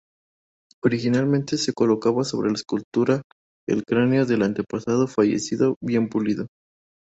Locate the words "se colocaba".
1.59-2.23